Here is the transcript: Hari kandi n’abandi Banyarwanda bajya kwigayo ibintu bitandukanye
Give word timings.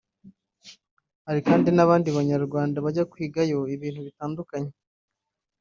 Hari 1.25 1.41
kandi 1.47 1.69
n’abandi 1.73 2.07
Banyarwanda 2.17 2.77
bajya 2.85 3.03
kwigayo 3.11 3.57
ibintu 3.75 3.99
bitandukanye 4.07 4.71